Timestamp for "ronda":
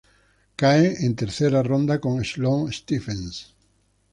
1.61-1.99